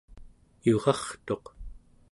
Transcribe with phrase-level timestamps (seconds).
[0.65, 1.45] yurartuq